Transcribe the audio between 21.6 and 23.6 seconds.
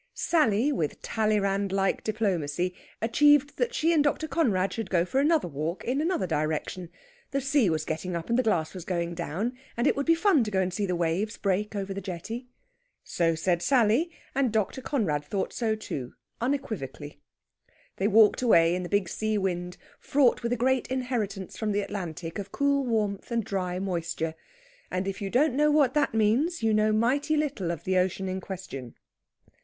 the Atlantic of cool warmth and